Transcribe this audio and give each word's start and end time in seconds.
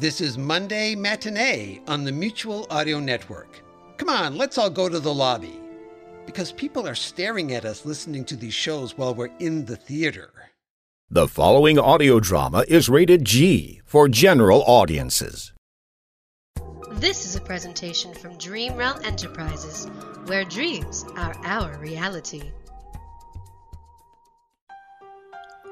This 0.00 0.22
is 0.22 0.38
Monday 0.38 0.94
Matinee 0.94 1.82
on 1.86 2.04
the 2.04 2.10
Mutual 2.10 2.66
Audio 2.70 3.00
Network. 3.00 3.62
Come 3.98 4.08
on, 4.08 4.38
let's 4.38 4.56
all 4.56 4.70
go 4.70 4.88
to 4.88 4.98
the 4.98 5.12
lobby. 5.12 5.60
Because 6.24 6.52
people 6.52 6.88
are 6.88 6.94
staring 6.94 7.52
at 7.52 7.66
us 7.66 7.84
listening 7.84 8.24
to 8.24 8.34
these 8.34 8.54
shows 8.54 8.96
while 8.96 9.14
we're 9.14 9.28
in 9.40 9.66
the 9.66 9.76
theater. 9.76 10.30
The 11.10 11.28
following 11.28 11.78
audio 11.78 12.18
drama 12.18 12.64
is 12.66 12.88
rated 12.88 13.26
G 13.26 13.82
for 13.84 14.08
general 14.08 14.62
audiences. 14.62 15.52
This 16.92 17.26
is 17.26 17.36
a 17.36 17.42
presentation 17.42 18.14
from 18.14 18.38
Dream 18.38 18.76
Realm 18.76 19.04
Enterprises, 19.04 19.84
where 20.24 20.44
dreams 20.44 21.04
are 21.18 21.36
our 21.44 21.76
reality. 21.76 22.52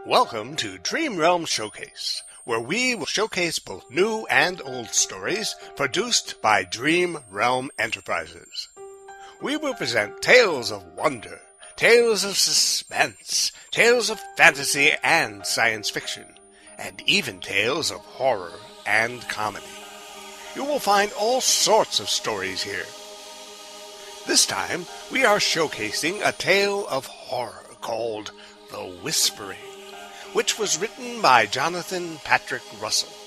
Welcome 0.05 0.55
to 0.57 0.77
Dream 0.77 1.17
Realm 1.17 1.47
Showcase, 1.47 2.23
where 2.49 2.59
we 2.59 2.95
will 2.95 3.05
showcase 3.05 3.59
both 3.59 3.91
new 3.91 4.25
and 4.31 4.63
old 4.65 4.89
stories 4.89 5.55
produced 5.77 6.41
by 6.41 6.65
Dream 6.65 7.19
Realm 7.31 7.71
Enterprises. 7.79 8.69
We 9.43 9.59
will 9.59 9.75
present 9.75 10.23
tales 10.23 10.73
of 10.73 10.83
wonder, 10.97 11.43
tales 11.77 12.25
of 12.25 12.39
suspense, 12.39 13.53
tales 13.71 14.09
of 14.09 14.19
fantasy 14.39 14.93
and 15.05 15.45
science 15.45 15.91
fiction, 15.91 16.25
and 16.79 17.03
even 17.05 17.41
tales 17.41 17.91
of 17.91 17.99
horror 17.99 18.59
and 18.87 19.21
comedy. 19.29 19.67
You 20.57 20.65
will 20.65 20.79
find 20.79 21.13
all 21.21 21.43
sorts 21.43 22.01
of 22.01 22.09
stories 22.09 22.63
here. 22.63 22.87
This 24.27 24.47
time, 24.47 24.87
we 25.13 25.23
are 25.23 25.37
showcasing 25.37 26.27
a 26.27 26.33
tale 26.33 26.87
of 26.89 27.05
horror 27.05 27.67
called 27.83 28.33
The 28.71 28.85
Whispering 29.03 29.68
which 30.33 30.59
was 30.59 30.79
written 30.79 31.21
by 31.21 31.47
Jonathan 31.47 32.19
Patrick 32.25 32.63
Russell. 32.81 33.18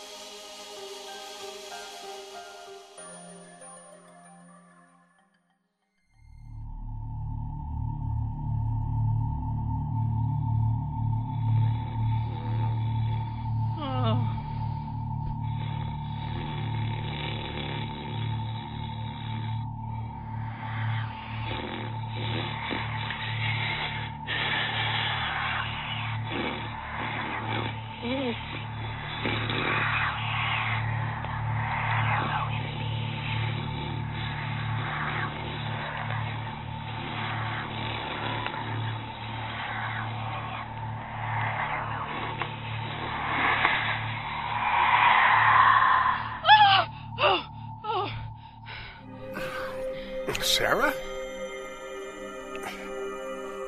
Sarah? 50.35 50.93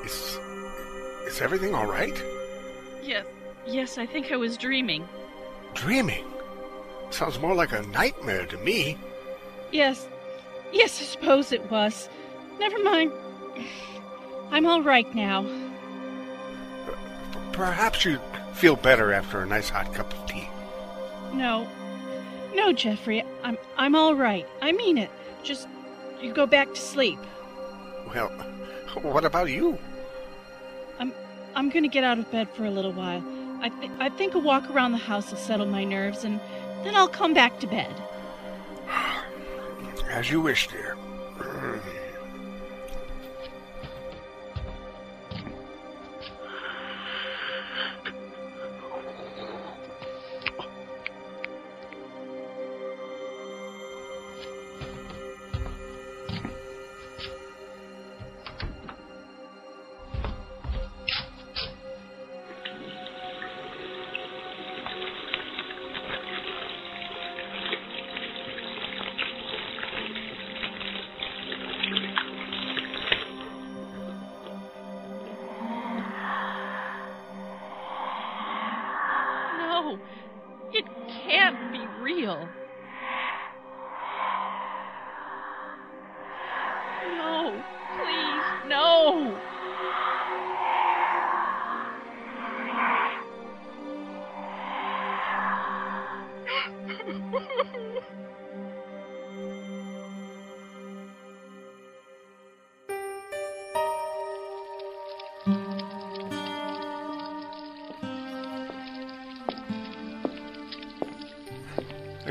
Is 0.05 0.37
is 1.27 1.41
everything 1.41 1.73
all 1.73 1.85
right? 1.85 2.21
Yes, 3.01 3.25
yes, 3.65 3.97
I 3.97 4.05
think 4.05 4.31
I 4.31 4.35
was 4.35 4.57
dreaming. 4.57 5.07
Dreaming? 5.73 6.25
Sounds 7.09 7.39
more 7.39 7.53
like 7.53 7.71
a 7.71 7.81
nightmare 7.87 8.45
to 8.47 8.57
me. 8.57 8.97
Yes, 9.71 10.07
yes, 10.71 10.99
I 11.01 11.03
suppose 11.03 11.51
it 11.51 11.69
was. 11.71 12.09
Never 12.59 12.81
mind. 12.83 13.11
I'm 14.51 14.65
all 14.65 14.81
right 14.81 15.13
now. 15.15 15.45
Perhaps 17.51 18.05
you'd 18.05 18.21
feel 18.53 18.75
better 18.75 19.13
after 19.13 19.41
a 19.41 19.45
nice 19.45 19.69
hot 19.69 19.93
cup 19.93 20.13
of 20.13 20.25
tea. 20.27 20.47
No, 21.33 21.67
no, 22.53 22.71
Jeffrey, 22.71 23.23
I'm 23.43 23.57
I'm 23.77 23.95
all 23.95 24.15
right. 24.15 24.47
I 24.61 24.71
mean 24.71 24.97
it. 24.97 25.09
Just 25.43 25.67
you 26.23 26.33
go 26.33 26.45
back 26.45 26.73
to 26.73 26.79
sleep. 26.79 27.19
Well, 28.13 28.29
what 29.01 29.25
about 29.25 29.49
you? 29.49 29.77
I'm 30.99 31.13
I'm 31.55 31.69
gonna 31.69 31.87
get 31.87 32.03
out 32.03 32.19
of 32.19 32.29
bed 32.31 32.49
for 32.55 32.65
a 32.65 32.71
little 32.71 32.93
while. 32.93 33.23
I 33.61 33.69
th- 33.69 33.91
I 33.99 34.09
think 34.09 34.35
a 34.35 34.39
walk 34.39 34.69
around 34.69 34.91
the 34.91 34.97
house 34.97 35.31
will 35.31 35.37
settle 35.37 35.65
my 35.65 35.83
nerves, 35.83 36.23
and 36.23 36.39
then 36.83 36.95
I'll 36.95 37.07
come 37.07 37.33
back 37.33 37.59
to 37.59 37.67
bed. 37.67 37.93
As 40.09 40.29
you 40.29 40.41
wish, 40.41 40.67
dear. 40.67 40.95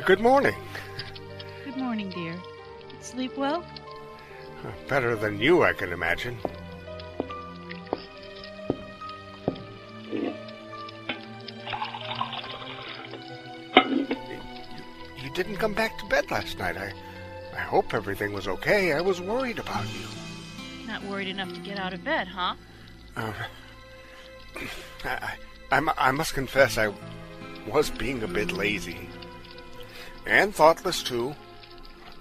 Good 0.01 0.21
morning. 0.21 0.55
Good 1.65 1.77
morning, 1.77 2.09
dear. 2.09 2.35
Sleep 3.01 3.37
well? 3.37 3.63
Better 4.89 5.15
than 5.15 5.39
you, 5.39 5.65
I 5.65 5.75
can 5.75 5.93
imagine. 5.93 6.39
You, 10.11 10.35
you 15.23 15.31
didn't 15.35 15.57
come 15.57 15.75
back 15.75 15.99
to 15.99 16.07
bed 16.07 16.31
last 16.31 16.59
night. 16.59 16.79
I, 16.79 16.93
I 17.55 17.61
hope 17.61 17.93
everything 17.93 18.33
was 18.33 18.49
okay. 18.49 18.95
I 18.95 19.01
was 19.03 19.21
worried 19.21 19.59
about 19.59 19.85
you. 19.93 20.07
Not 20.87 21.05
worried 21.05 21.29
enough 21.29 21.53
to 21.53 21.61
get 21.61 21.79
out 21.79 21.93
of 21.93 22.03
bed, 22.03 22.29
huh? 22.29 22.55
Uh, 23.15 23.33
I, 25.05 25.35
I, 25.71 25.93
I 25.99 26.11
must 26.13 26.33
confess, 26.33 26.79
I 26.79 26.93
was 27.69 27.91
being 27.91 28.23
a 28.23 28.29
bit 28.29 28.53
lazy. 28.53 29.09
And 30.27 30.55
thoughtless, 30.55 31.03
too. 31.03 31.35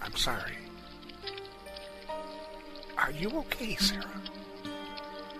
I'm 0.01 0.15
sorry. 0.15 0.57
Are 2.97 3.11
you 3.11 3.29
okay, 3.39 3.75
Sarah? 3.75 4.05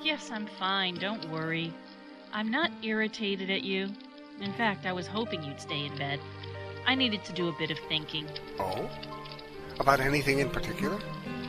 Yes, 0.01 0.31
I'm 0.31 0.47
fine. 0.47 0.95
Don't 0.95 1.29
worry. 1.29 1.73
I'm 2.33 2.49
not 2.49 2.71
irritated 2.81 3.49
at 3.49 3.63
you. 3.63 3.89
In 4.39 4.53
fact, 4.53 4.85
I 4.85 4.93
was 4.93 5.05
hoping 5.05 5.43
you'd 5.43 5.61
stay 5.61 5.85
in 5.85 5.95
bed. 5.95 6.19
I 6.87 6.95
needed 6.95 7.23
to 7.25 7.33
do 7.33 7.47
a 7.47 7.51
bit 7.53 7.69
of 7.69 7.77
thinking. 7.87 8.25
Oh? 8.59 8.89
About 9.79 9.99
anything 9.99 10.39
in 10.39 10.49
particular? 10.49 10.99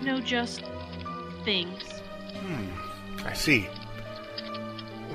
No, 0.02 0.20
just 0.20 0.62
things. 1.44 1.82
Hmm, 2.34 3.26
I 3.26 3.32
see. 3.32 3.68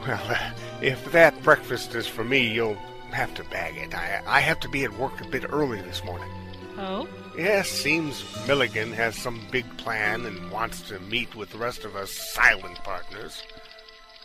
Well, 0.05 0.37
if 0.81 1.11
that 1.11 1.41
breakfast 1.43 1.95
is 1.95 2.07
for 2.07 2.23
me, 2.23 2.47
you'll 2.47 2.77
have 3.11 3.33
to 3.35 3.43
bag 3.45 3.77
it. 3.77 3.93
I, 3.93 4.21
I 4.25 4.39
have 4.41 4.59
to 4.61 4.69
be 4.69 4.83
at 4.83 4.97
work 4.97 5.21
a 5.21 5.27
bit 5.27 5.45
early 5.49 5.81
this 5.81 6.03
morning. 6.03 6.29
Oh? 6.77 7.07
Yes, 7.37 7.69
seems 7.69 8.23
Milligan 8.47 8.91
has 8.93 9.15
some 9.15 9.41
big 9.51 9.65
plan 9.77 10.25
and 10.25 10.51
wants 10.51 10.81
to 10.89 10.99
meet 11.01 11.35
with 11.35 11.49
the 11.51 11.57
rest 11.57 11.85
of 11.85 11.95
us 11.95 12.11
silent 12.11 12.77
partners. 12.83 13.43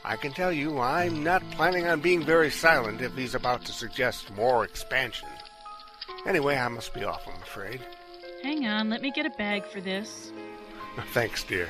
I 0.05 0.17
can 0.17 0.33
tell 0.33 0.53
you, 0.53 0.81
I'm 0.81 1.23
not 1.23 1.49
planning 1.53 1.87
on 1.87 2.01
being 2.01 2.25
very 2.25 2.51
silent 2.51 3.01
if 3.01 3.15
he's 3.15 3.35
about 3.35 3.65
to 3.67 3.73
suggest 3.73 4.35
more 4.35 4.65
expansion. 4.65 5.29
Anyway, 6.27 6.57
I 6.57 6.69
must 6.69 6.93
be 6.93 7.05
off, 7.05 7.27
I'm 7.27 7.41
afraid. 7.43 7.81
Hang 8.43 8.67
on, 8.67 8.91
let 8.91 9.01
me 9.03 9.13
get 9.13 9.27
a 9.27 9.31
bag 9.31 9.65
for 9.65 9.81
this. 9.81 10.33
Thanks, 11.13 11.45
dear. 11.45 11.69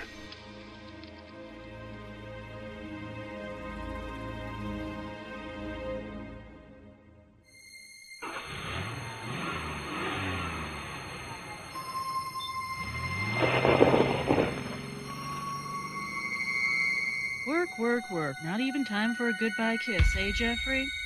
Work, 17.78 18.10
work, 18.10 18.10
work. 18.10 18.44
Not 18.44 18.60
even 18.60 18.84
time 18.84 19.14
for 19.14 19.28
a 19.28 19.32
goodbye 19.32 19.78
kiss, 19.78 20.14
eh, 20.16 20.30
Jeffrey? 20.32 20.86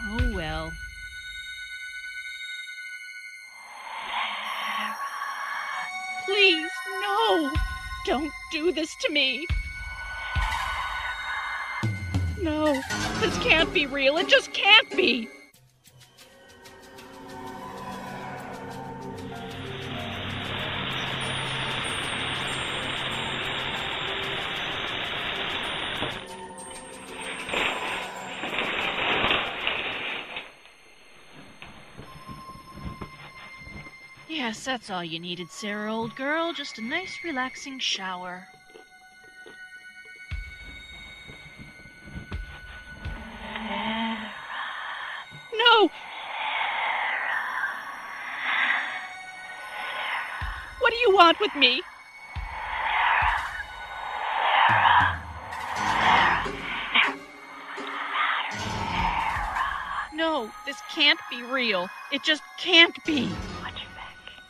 Oh 0.00 0.32
well. 0.32 0.72
Please, 6.24 6.70
no! 7.00 7.52
Don't 8.06 8.32
do 8.52 8.70
this 8.70 8.94
to 9.00 9.10
me! 9.10 9.44
No, 12.40 12.80
this 13.18 13.36
can't 13.38 13.74
be 13.74 13.86
real. 13.86 14.18
It 14.18 14.28
just 14.28 14.52
can't 14.52 14.88
be! 14.96 15.28
Yes, 34.48 34.64
that's 34.64 34.88
all 34.88 35.04
you 35.04 35.18
needed, 35.18 35.50
Sarah, 35.50 35.94
old 35.94 36.16
girl. 36.16 36.54
Just 36.54 36.78
a 36.78 36.80
nice, 36.80 37.18
relaxing 37.22 37.78
shower. 37.78 38.48
No! 45.52 45.90
What 50.78 50.92
do 50.92 50.96
you 50.96 51.14
want 51.14 51.38
with 51.40 51.54
me? 51.54 51.82
No, 60.14 60.50
this 60.64 60.80
can't 60.90 61.20
be 61.28 61.42
real. 61.42 61.90
It 62.10 62.22
just 62.22 62.42
can't 62.56 62.96
be. 63.04 63.30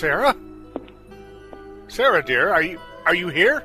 Sarah? 0.00 0.34
Sarah, 1.88 2.24
dear, 2.24 2.48
are 2.54 2.62
you 2.62 2.80
are 3.04 3.14
you 3.14 3.28
here? 3.28 3.62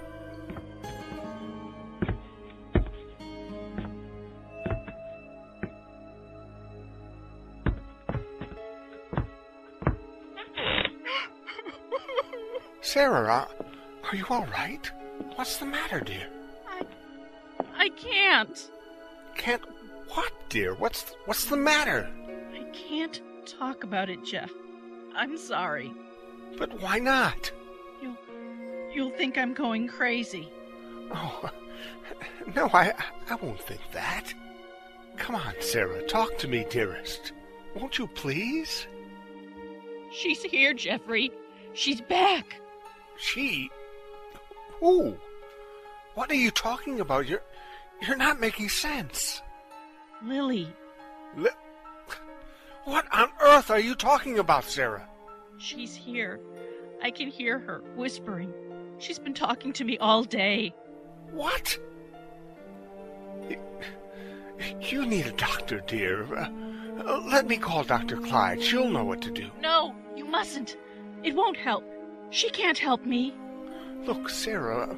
Sarah, 12.81 13.33
uh, 13.33 13.47
are 14.03 14.15
you 14.17 14.25
all 14.29 14.45
right? 14.47 14.91
What's 15.35 15.55
the 15.55 15.65
matter, 15.67 16.01
dear? 16.01 16.27
I 17.77 17.87
can't. 17.95 18.71
Can't 19.37 19.61
what, 20.09 20.33
dear? 20.49 20.75
What's 20.75 21.15
what's 21.27 21.45
the 21.45 21.55
matter? 21.55 22.09
I 22.53 22.65
can't 22.73 23.21
talk 23.45 23.85
about 23.85 24.09
it, 24.09 24.21
Jeff. 24.25 24.51
I'm 25.15 25.37
sorry. 25.37 25.93
But 26.57 26.81
why 26.81 27.00
not? 27.00 27.52
You'll 28.02 28.18
you'll 28.94 29.12
think 29.12 29.38
I'm 29.38 29.54
going 29.54 29.88
crazy. 29.88 30.52
Oh, 31.12 31.50
no, 32.56 32.69
I 32.74 32.94
I 33.30 33.35
won't 33.35 33.62
think 33.62 33.81
that. 33.94 34.33
Come 35.18 35.35
on, 35.35 35.54
Sarah, 35.59 36.04
talk 36.07 36.38
to 36.40 36.47
me, 36.47 36.66
dearest. 36.69 37.31
Won't 37.76 37.97
you 37.97 38.07
please? 38.07 38.88
She's 40.12 40.42
here, 40.44 40.74
Jeffrey. 40.74 41.31
She's 41.74 42.02
back. 42.02 42.62
She? 43.18 43.69
Who? 44.80 45.16
What 46.14 46.31
are 46.31 46.35
you 46.35 46.52
talking 46.52 47.00
about? 47.00 47.28
You're 47.28 47.44
you're 48.02 48.18
not 48.18 48.40
making 48.40 48.69
sense. 48.69 49.42
Lily. 50.24 50.74
Li- 51.35 51.50
what 52.85 53.06
on 53.12 53.30
earth 53.42 53.71
are 53.71 53.80
you 53.80 53.95
talking 53.95 54.40
about, 54.40 54.64
Sarah? 54.64 55.07
She's 55.57 55.95
here. 55.95 56.40
I 57.02 57.12
can 57.12 57.30
hear 57.30 57.59
her 57.59 57.81
whispering. 57.95 58.54
She's 58.97 59.19
been 59.19 59.33
talking 59.33 59.74
to 59.74 59.83
me 59.83 59.97
all 59.97 60.24
day. 60.24 60.74
What? 61.31 61.78
You, 64.80 65.06
need 65.06 65.26
a 65.26 65.31
doctor, 65.33 65.81
dear. 65.85 66.33
Uh, 66.33 67.21
let 67.30 67.47
me 67.47 67.57
call 67.57 67.83
Dr. 67.83 68.18
Clyde. 68.18 68.62
She'll 68.62 68.90
know 68.90 69.04
what 69.04 69.21
to 69.24 69.31
do. 69.31 69.50
No, 69.62 69.94
you 70.16 70.26
mustn't. 70.26 70.78
It 71.24 71.35
won't 71.35 71.57
help. 71.57 71.83
She 72.30 72.50
can't 72.50 72.78
help 72.78 73.06
me. 73.06 73.33
Look, 74.06 74.30
Sarah, 74.30 74.95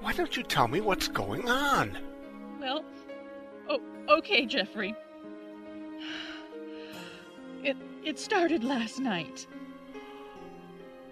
why 0.00 0.12
don't 0.12 0.36
you 0.36 0.42
tell 0.42 0.68
me 0.68 0.80
what's 0.80 1.08
going 1.08 1.48
on? 1.48 1.96
Well, 2.60 2.84
oh, 3.68 3.80
okay, 4.18 4.44
Jeffrey. 4.44 4.94
It 7.62 7.76
it 8.04 8.18
started 8.18 8.64
last 8.64 9.00
night. 9.00 9.46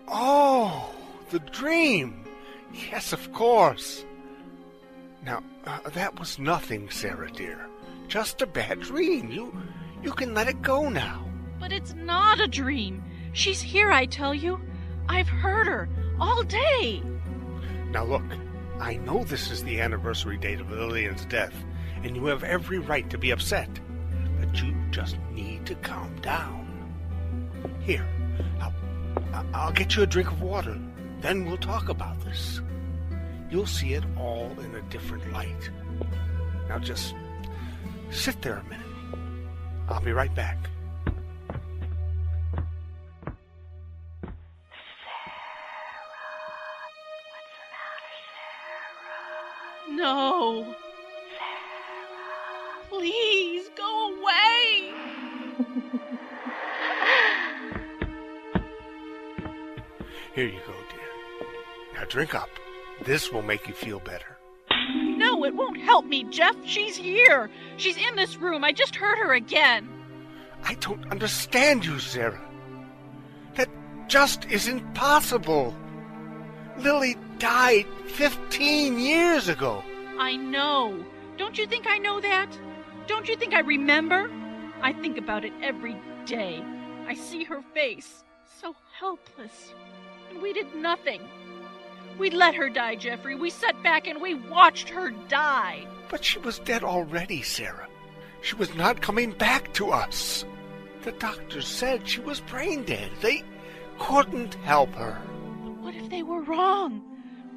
Oh, 0.09 0.95
the 1.31 1.39
dream. 1.39 2.25
Yes, 2.73 3.13
of 3.13 3.33
course. 3.33 4.05
Now, 5.25 5.43
uh, 5.67 5.79
that 5.91 6.19
was 6.19 6.39
nothing, 6.39 6.91
Sarah 6.91 7.31
dear. 7.31 7.67
Just 8.09 8.43
a 8.43 8.47
bad 8.47 8.81
dream. 8.81 9.31
You 9.31 9.57
you 10.03 10.13
can 10.13 10.35
let 10.35 10.49
it 10.49 10.61
go 10.63 10.89
now. 10.89 11.25
But 11.59 11.73
it's 11.73 11.95
not 11.95 12.41
a 12.41 12.47
dream. 12.47 13.03
She's 13.33 13.63
here, 13.63 13.91
I 13.91 14.07
tell 14.07 14.35
you. 14.35 14.61
I've 15.09 15.29
heard 15.29 15.67
her 15.67 15.89
all 16.21 16.43
day. 16.43 17.03
Now 17.91 18.05
look, 18.05 18.23
I 18.81 18.97
know 18.97 19.25
this 19.25 19.51
is 19.51 19.65
the 19.65 19.81
anniversary 19.81 20.37
date 20.37 20.61
of 20.61 20.71
Lillian's 20.71 21.25
death, 21.27 21.55
and 22.03 22.17
you 22.17 22.27
have 22.27 22.45
every 22.45 22.79
right 22.79 23.09
to 23.11 23.19
be 23.19 23.31
upset. 23.31 23.69
But 24.39 24.61
you 24.63 24.75
just 24.91 25.17
need 25.33 25.54
to 25.67 25.75
calm 25.77 26.15
down. 26.21 26.61
Here, 27.81 28.07
I'll, 28.61 28.75
I'll 29.55 29.73
get 29.73 29.97
you 29.97 30.03
a 30.03 30.07
drink 30.07 30.31
of 30.31 30.43
water. 30.43 30.79
Then 31.21 31.45
we'll 31.47 31.57
talk 31.57 31.89
about 31.89 32.21
this. 32.21 32.61
You'll 33.51 33.67
see 33.67 33.95
it 33.95 34.05
all 34.17 34.55
in 34.61 34.75
a 34.75 34.83
different 34.91 35.33
light. 35.33 35.71
Now 36.69 36.79
just 36.79 37.15
sit 38.11 38.43
there 38.43 38.57
a 38.57 38.65
minute. 38.65 38.87
I'll 39.89 40.01
be 40.01 40.13
right 40.13 40.35
back. 40.35 40.59
Sara. 46.75 47.25
What's 47.35 47.55
the 47.55 47.71
matter? 47.71 48.13
Sarah. 49.89 49.97
No. 49.97 50.77
Here 60.35 60.47
you 60.47 60.59
go, 60.67 60.73
dear. 60.91 61.49
Now 61.95 62.05
drink 62.07 62.35
up. 62.35 62.51
This 63.05 63.31
will 63.31 63.43
make 63.43 63.69
you 63.69 63.75
feel 63.75 64.01
better. 64.01 64.37
No, 64.93 65.45
it 65.45 65.55
won't 65.55 65.81
help 65.81 66.07
me, 66.07 66.25
Jeff. 66.25 66.57
She's 66.65 66.97
here. 66.97 67.49
She's 67.77 67.97
in 67.97 68.17
this 68.17 68.37
room. 68.37 68.65
I 68.65 68.73
just 68.73 68.97
heard 68.97 69.17
her 69.19 69.35
again. 69.35 69.89
I 70.65 70.75
don't 70.75 71.09
understand 71.13 71.85
you, 71.85 72.01
Sarah. 72.01 72.41
That 73.55 73.69
just 74.09 74.45
isn't 74.47 74.95
possible. 74.95 75.73
Lily 76.79 77.17
died 77.39 77.87
15 78.07 78.99
years 78.99 79.49
ago. 79.49 79.85
I 80.19 80.35
know. 80.35 81.05
Don't 81.37 81.59
you 81.59 81.67
think 81.67 81.87
I 81.87 81.99
know 81.99 82.21
that? 82.21 82.49
Don't 83.07 83.29
you 83.29 83.37
think 83.37 83.55
I 83.55 83.61
remember? 83.61 84.29
I 84.83 84.93
think 84.95 85.17
about 85.17 85.45
it 85.45 85.53
every 85.63 85.97
day. 86.27 86.61
I 87.07 87.15
see 87.15 87.45
her 87.45 87.63
face, 87.73 88.25
so 88.61 88.75
helpless. 88.99 89.73
And 90.35 90.43
we 90.43 90.53
did 90.53 90.75
nothing. 90.75 91.23
We 92.19 92.31
let 92.31 92.57
her 92.57 92.69
die, 92.69 92.97
Jeffrey. 92.97 93.37
We 93.37 93.51
sat 93.51 93.81
back 93.85 94.09
and 94.09 94.21
we 94.21 94.35
watched 94.35 94.89
her 94.89 95.11
die. 95.29 95.87
But 96.11 96.25
she 96.25 96.41
was 96.41 96.59
dead 96.59 96.83
already, 96.83 97.41
Sarah. 97.43 97.89
She 98.43 98.57
was 98.57 98.75
not 98.75 99.01
coming 99.01 99.31
back 99.31 99.73
to 99.75 99.91
us. 99.91 100.45
The 101.03 101.13
doctors 101.13 101.67
said 101.69 102.09
she 102.09 102.21
was 102.21 102.41
brain 102.41 102.83
dead. 102.85 103.11
They 103.21 103.45
couldn't 103.99 104.55
help 104.55 104.93
her. 104.95 105.15
What 105.81 105.95
if 105.95 106.11
they 106.11 106.23
were 106.23 106.43
wrong? 106.43 107.01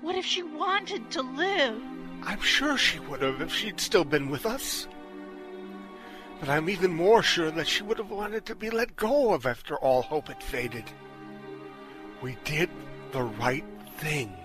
What 0.01 0.15
if 0.15 0.25
she 0.25 0.43
wanted 0.43 1.09
to 1.11 1.21
live? 1.21 1.81
I'm 2.23 2.41
sure 2.41 2.77
she 2.77 2.99
would 2.99 3.21
have 3.21 3.41
if 3.41 3.53
she'd 3.53 3.79
still 3.79 4.05
been 4.05 4.29
with 4.29 4.45
us. 4.45 4.87
But 6.39 6.49
I'm 6.49 6.69
even 6.69 6.93
more 6.93 7.23
sure 7.23 7.49
that 7.51 7.67
she 7.67 7.81
would 7.81 7.97
have 7.97 8.11
wanted 8.11 8.45
to 8.45 8.55
be 8.55 8.69
let 8.69 8.95
go 8.95 9.33
of 9.33 9.47
after 9.47 9.75
all 9.77 10.03
hope 10.03 10.27
had 10.27 10.43
faded. 10.43 10.85
We 12.21 12.37
did 12.43 12.69
the 13.11 13.23
right 13.23 13.65
thing. 13.97 14.35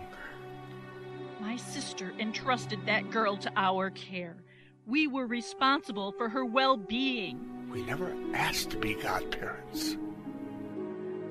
My 1.41 1.57
sister 1.57 2.13
entrusted 2.19 2.87
that 2.87 3.11
girl 3.11 3.37
to 3.39 3.53
our 3.57 3.91
care. 3.91 4.37
We 4.87 5.07
were 5.07 5.27
responsible 5.27 6.13
for 6.13 6.29
her 6.29 6.45
well 6.45 6.77
being. 6.77 7.69
We 7.71 7.83
never 7.83 8.15
asked 8.35 8.71
to 8.71 8.79
be 8.79 8.95
godparents. 8.95 9.97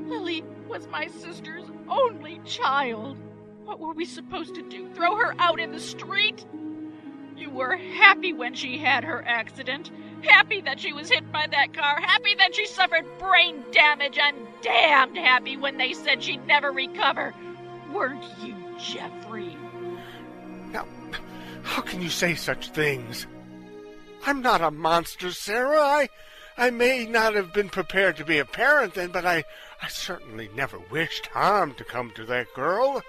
Lily 0.01 0.43
was 0.67 0.87
my 0.87 1.07
sister's 1.07 1.65
only 1.87 2.39
child. 2.45 3.17
What 3.63 3.79
were 3.79 3.93
we 3.93 4.05
supposed 4.05 4.55
to 4.55 4.61
do? 4.63 4.89
Throw 4.93 5.15
her 5.15 5.35
out 5.37 5.59
in 5.59 5.71
the 5.71 5.79
street? 5.79 6.45
You 7.37 7.49
were 7.49 7.77
happy 7.77 8.33
when 8.33 8.53
she 8.53 8.77
had 8.77 9.03
her 9.03 9.23
accident. 9.25 9.91
Happy 10.23 10.61
that 10.61 10.79
she 10.79 10.93
was 10.93 11.09
hit 11.09 11.31
by 11.31 11.47
that 11.51 11.73
car. 11.73 11.99
Happy 12.01 12.35
that 12.35 12.55
she 12.55 12.65
suffered 12.65 13.05
brain 13.19 13.63
damage. 13.71 14.17
And 14.17 14.35
damned 14.61 15.17
happy 15.17 15.57
when 15.57 15.77
they 15.77 15.93
said 15.93 16.23
she'd 16.23 16.45
never 16.47 16.71
recover. 16.71 17.33
Weren't 17.93 18.23
you, 18.41 18.55
Jeffrey? 18.79 19.55
Now, 20.71 20.85
how 21.63 21.81
can 21.81 22.01
you 22.01 22.09
say 22.09 22.35
such 22.35 22.69
things? 22.69 23.27
I'm 24.25 24.41
not 24.41 24.61
a 24.61 24.71
monster, 24.71 25.31
Sarah. 25.31 25.81
I, 25.81 26.09
I 26.57 26.69
may 26.69 27.05
not 27.05 27.33
have 27.35 27.53
been 27.53 27.69
prepared 27.69 28.17
to 28.17 28.25
be 28.25 28.37
a 28.37 28.45
parent 28.45 28.93
then, 28.93 29.09
but 29.11 29.25
I, 29.25 29.43
I 29.81 29.87
certainly 29.87 30.49
never 30.55 30.79
wished 30.91 31.27
harm 31.27 31.73
to 31.75 31.83
come 31.83 32.11
to 32.11 32.25
that 32.25 32.53
girl. 32.53 33.01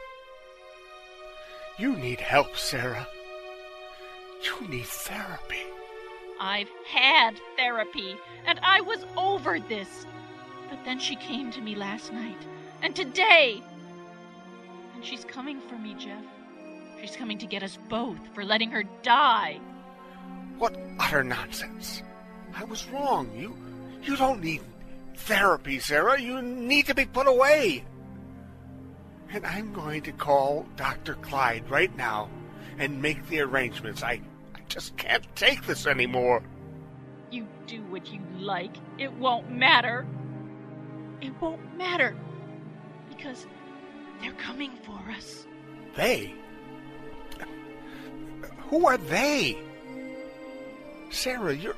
You 1.78 1.97
need 1.97 2.21
help, 2.21 2.56
Sarah. 2.56 3.06
You 4.42 4.68
need 4.68 4.87
therapy. 4.87 5.62
I've 6.40 6.71
had 6.87 7.40
therapy, 7.56 8.16
and 8.47 8.59
I 8.62 8.80
was 8.80 9.04
over 9.16 9.61
this. 9.61 10.06
But 10.73 10.87
then 10.87 10.99
she 10.99 11.17
came 11.17 11.50
to 11.50 11.61
me 11.61 11.75
last 11.75 12.14
night, 12.14 12.47
and 12.81 12.97
today. 12.97 13.62
And 14.95 15.05
she's 15.05 15.23
coming 15.23 15.61
for 15.61 15.76
me, 15.76 15.95
Jeff. 15.99 16.25
She's 16.99 17.14
coming 17.14 17.37
to 17.41 17.47
get 17.47 17.62
us 17.62 17.76
both 17.91 18.17
for 18.35 18.43
letting 18.43 18.71
her 18.71 18.83
die. 19.02 19.61
What 20.57 20.75
utter 20.99 21.23
nonsense. 21.23 22.02
I 22.55 22.64
was 22.64 22.88
wrong. 22.88 23.31
You 23.37 23.55
you 24.02 24.17
don't 24.17 24.41
need 24.41 24.62
therapy, 25.14 25.79
Sarah. 25.79 26.19
You 26.19 26.41
need 26.41 26.87
to 26.87 26.95
be 26.95 27.05
put 27.05 27.26
away. 27.26 27.85
And 29.29 29.45
I'm 29.45 29.75
going 29.75 30.00
to 30.05 30.12
call 30.12 30.67
Dr. 30.76 31.17
Clyde 31.17 31.69
right 31.69 31.95
now 31.99 32.31
and 32.79 33.02
make 33.02 33.29
the 33.29 33.41
arrangements. 33.41 34.02
I, 34.02 34.23
I 34.55 34.61
just 34.69 34.97
can't 34.97 35.37
take 35.37 35.67
this 35.67 35.87
anymore. 35.87 36.43
You 37.31 37.47
do 37.67 37.83
what 37.83 38.11
you 38.11 38.21
like. 38.38 38.75
It 38.97 39.12
won't 39.12 39.50
matter. 39.50 40.07
It 41.23 41.33
won't 41.41 41.76
matter. 41.79 42.17
Because 43.09 43.47
they're 44.21 44.33
coming 44.33 44.73
for 44.85 45.00
us. 45.17 45.47
They? 45.95 46.35
Who 48.69 48.87
are 48.87 48.97
they? 48.97 49.57
Sarah, 51.11 51.55
you're 51.55 51.76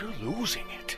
you're 0.00 0.12
losing 0.22 0.64
it. 0.82 0.96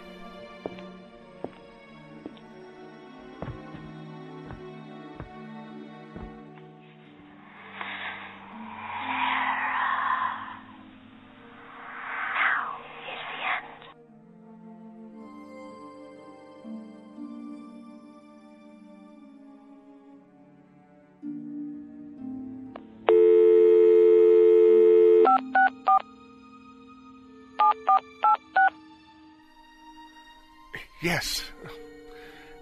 Yes. 31.01 31.45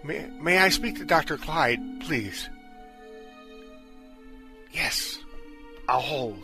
May, 0.04 0.28
may 0.40 0.58
I 0.58 0.68
speak 0.68 0.96
to 0.98 1.04
Dr. 1.04 1.36
Clyde, 1.38 1.80
please? 2.00 2.48
Yes. 4.72 5.18
I'll 5.88 6.00
hold. 6.00 6.42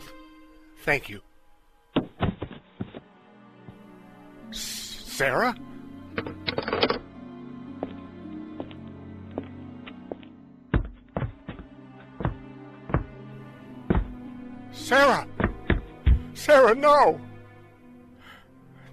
Thank 0.83 1.09
you. 1.09 1.21
Sarah? 4.51 5.55
Sarah! 14.71 15.27
Sarah, 16.33 16.75
no! 16.75 17.21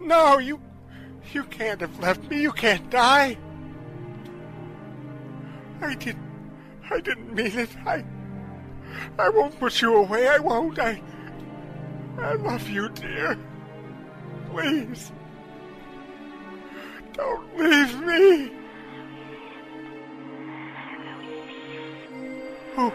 No, 0.01 0.39
you. 0.39 0.61
You 1.33 1.45
can't 1.45 1.81
have 1.81 1.99
left 2.01 2.29
me. 2.29 2.43
You 2.43 2.53
can't 2.53 2.91
die. 2.91 3.37
I 5.81 5.95
didn't. 5.95 6.31
I 6.91 7.01
didn't 7.01 7.35
mean 7.35 7.59
it. 7.59 7.71
I. 7.87 8.05
I 9.19 9.29
won't 9.29 9.59
put 9.59 9.81
you 9.81 9.97
away. 9.97 10.29
I 10.29 10.39
won't. 10.39 10.79
I. 10.79 11.01
I 12.19 12.35
love 12.35 12.69
you, 12.69 12.89
dear. 12.91 13.39
Please. 14.51 15.13
Don't 17.13 17.59
leave 17.59 18.01
me. 18.01 18.53
Who 22.75 22.93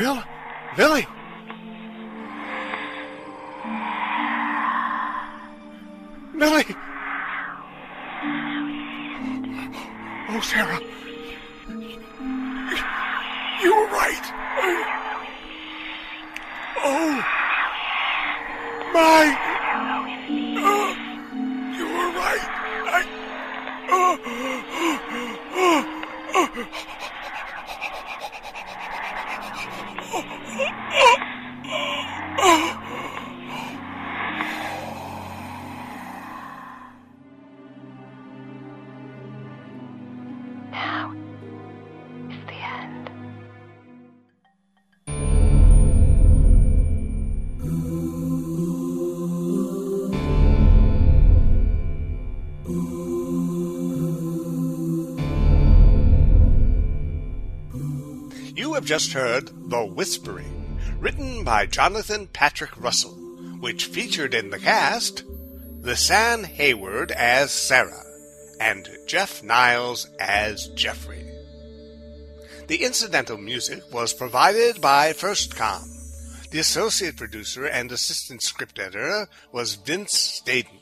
Lil? 0.00 0.22
Lily? 0.78 1.06
Lily! 6.34 6.64
Oh, 10.30 10.40
Sarah. 10.42 10.80
You 13.62 13.76
were 13.76 13.88
right. 13.88 14.26
Oh, 16.82 17.22
my. 18.94 19.22
Oh, 20.64 20.96
you 21.76 21.84
were 21.84 22.10
right. 22.16 22.46
I. 22.88 23.04
Oh, 23.90 24.18
oh, 24.24 24.64
oh. 25.52 26.56
oh. 26.56 26.99
You 58.60 58.74
have 58.74 58.84
just 58.84 59.14
heard 59.14 59.70
The 59.70 59.86
Whispering, 59.86 60.78
written 60.98 61.44
by 61.44 61.64
Jonathan 61.64 62.26
Patrick 62.26 62.78
Russell, 62.78 63.16
which 63.58 63.86
featured 63.86 64.34
in 64.34 64.50
the 64.50 64.58
cast 64.58 65.24
Lisanne 65.80 66.44
Hayward 66.44 67.10
as 67.10 67.52
Sarah 67.52 68.04
and 68.60 68.86
Jeff 69.06 69.42
Niles 69.42 70.10
as 70.20 70.68
Jeffrey. 70.74 71.24
The 72.66 72.84
incidental 72.84 73.38
music 73.38 73.82
was 73.94 74.12
provided 74.12 74.82
by 74.82 75.14
FirstCom. 75.14 76.50
The 76.50 76.58
associate 76.58 77.16
producer 77.16 77.64
and 77.64 77.90
assistant 77.90 78.42
script 78.42 78.78
editor 78.78 79.26
was 79.52 79.76
Vince 79.76 80.42
Staden. 80.44 80.80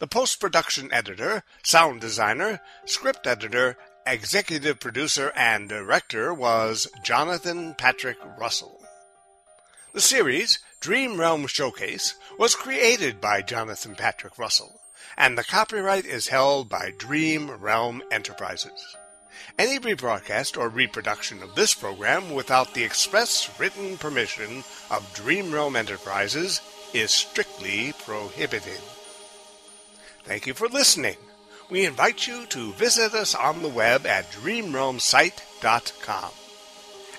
The 0.00 0.06
post 0.06 0.40
production 0.40 0.90
editor, 0.90 1.42
sound 1.62 2.00
designer, 2.00 2.62
script 2.86 3.26
editor, 3.26 3.76
executive 4.08 4.80
producer, 4.80 5.32
and 5.36 5.68
director 5.68 6.32
was 6.32 6.88
Jonathan 7.02 7.74
Patrick 7.74 8.16
Russell. 8.38 8.80
The 9.92 10.00
series, 10.00 10.58
Dream 10.80 11.18
Realm 11.18 11.46
Showcase, 11.46 12.14
was 12.38 12.54
created 12.54 13.20
by 13.20 13.42
Jonathan 13.42 13.94
Patrick 13.94 14.38
Russell, 14.38 14.80
and 15.16 15.36
the 15.36 15.44
copyright 15.44 16.06
is 16.06 16.28
held 16.28 16.68
by 16.68 16.92
Dream 16.96 17.50
Realm 17.50 18.02
Enterprises. 18.10 18.96
Any 19.58 19.78
rebroadcast 19.78 20.56
or 20.56 20.68
reproduction 20.68 21.42
of 21.42 21.54
this 21.54 21.74
program 21.74 22.32
without 22.32 22.74
the 22.74 22.84
express 22.84 23.50
written 23.58 23.98
permission 23.98 24.64
of 24.90 25.14
Dream 25.14 25.52
Realm 25.52 25.76
Enterprises 25.76 26.60
is 26.94 27.10
strictly 27.10 27.92
prohibited. 28.04 28.80
Thank 30.24 30.46
you 30.46 30.54
for 30.54 30.68
listening. 30.68 31.16
We 31.70 31.84
invite 31.84 32.26
you 32.26 32.46
to 32.46 32.72
visit 32.72 33.12
us 33.12 33.34
on 33.34 33.60
the 33.60 33.68
web 33.68 34.06
at 34.06 34.30
dreamrealmsite.com. 34.32 36.30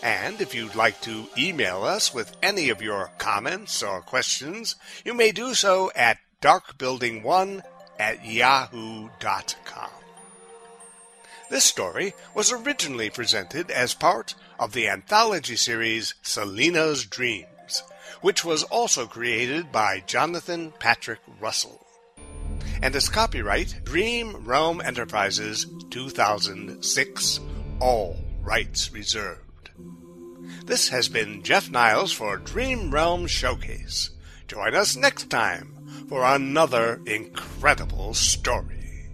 And 0.01 0.41
if 0.41 0.55
you'd 0.55 0.73
like 0.73 0.99
to 1.01 1.27
email 1.37 1.83
us 1.83 2.13
with 2.13 2.35
any 2.41 2.69
of 2.69 2.81
your 2.81 3.11
comments 3.19 3.83
or 3.83 4.01
questions, 4.01 4.75
you 5.05 5.13
may 5.13 5.31
do 5.31 5.53
so 5.53 5.91
at 5.95 6.17
darkbuilding1 6.41 7.61
at 7.99 8.25
yahoo.com. 8.25 9.91
This 11.51 11.65
story 11.65 12.13
was 12.33 12.51
originally 12.51 13.11
presented 13.11 13.69
as 13.69 13.93
part 13.93 14.33
of 14.59 14.73
the 14.73 14.87
anthology 14.87 15.57
series 15.57 16.15
Selena's 16.23 17.05
Dreams, 17.05 17.83
which 18.21 18.43
was 18.43 18.63
also 18.63 19.05
created 19.05 19.71
by 19.71 19.99
Jonathan 20.07 20.73
Patrick 20.79 21.19
Russell 21.39 21.85
and 22.81 22.95
is 22.95 23.09
copyright 23.09 23.81
Dream 23.83 24.45
Realm 24.45 24.81
Enterprises 24.81 25.65
2006, 25.89 27.39
all 27.79 28.17
rights 28.41 28.91
reserved. 28.93 29.69
This 30.65 30.89
has 30.89 31.09
been 31.09 31.43
Jeff 31.43 31.69
Niles 31.69 32.11
for 32.11 32.37
Dream 32.37 32.91
Realm 32.91 33.27
Showcase. 33.27 34.11
Join 34.47 34.75
us 34.75 34.95
next 34.95 35.29
time 35.29 36.05
for 36.07 36.23
another 36.23 37.01
incredible 37.05 38.13
story. 38.13 39.09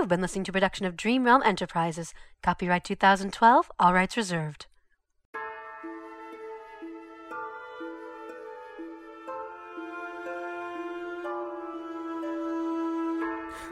You 0.00 0.04
have 0.04 0.08
been 0.08 0.22
listening 0.22 0.44
to 0.44 0.50
a 0.50 0.54
production 0.54 0.86
of 0.86 0.96
Dream 0.96 1.24
Realm 1.24 1.42
Enterprises. 1.42 2.14
Copyright 2.42 2.84
2012, 2.84 3.70
all 3.78 3.92
rights 3.92 4.16
reserved. 4.16 4.64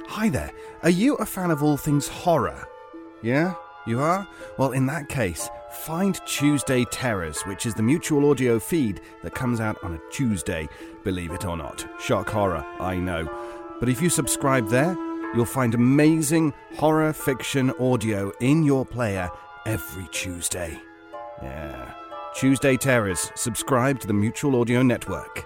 Hi 0.09 0.29
there. 0.29 0.53
Are 0.83 0.91
you 0.91 1.15
a 1.15 1.25
fan 1.25 1.51
of 1.51 1.63
all 1.63 1.79
things 1.79 2.09
horror? 2.09 2.69
Yeah? 3.23 3.55
You 3.87 4.01
are? 4.01 4.29
Well, 4.59 4.73
in 4.73 4.85
that 4.85 5.09
case, 5.09 5.49
find 5.71 6.21
Tuesday 6.27 6.85
Terrors, 6.93 7.41
which 7.47 7.65
is 7.65 7.73
the 7.73 7.83
mutual 7.83 8.29
audio 8.29 8.59
feed 8.59 9.01
that 9.23 9.35
comes 9.35 9.61
out 9.61 9.83
on 9.83 9.95
a 9.95 10.11
Tuesday, 10.13 10.69
believe 11.05 11.33
it 11.33 11.47
or 11.47 11.57
not. 11.57 11.87
Shock 11.99 12.29
horror, 12.29 12.67
I 12.81 12.97
know. 12.97 13.27
But 13.81 13.89
if 13.89 14.03
you 14.03 14.11
subscribe 14.11 14.69
there, 14.69 14.95
you'll 15.35 15.45
find 15.45 15.75
amazing 15.75 16.53
horror 16.77 17.13
fiction 17.13 17.71
audio 17.79 18.33
in 18.41 18.63
your 18.63 18.85
player 18.85 19.31
every 19.67 20.09
Tuesday. 20.13 20.81
Yeah. 21.43 21.93
Tuesday 22.35 22.77
Terrors. 22.77 23.31
Subscribe 23.35 24.01
to 24.01 24.07
the 24.07 24.13
Mutual 24.13 24.61
Audio 24.61 24.83
Network. 24.83 25.45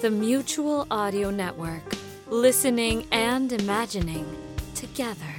The 0.00 0.10
Mutual 0.10 0.86
Audio 0.90 1.30
Network. 1.30 1.82
Listening 2.28 3.06
and 3.10 3.52
imagining 3.52 4.26
together. 4.74 5.37